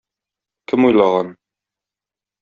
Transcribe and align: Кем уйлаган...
Кем 0.71 0.87
уйлаган... 0.87 1.29